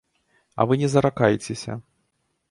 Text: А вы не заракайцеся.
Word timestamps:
А 0.59 0.65
вы 0.69 0.77
не 0.83 0.87
заракайцеся. 0.93 1.75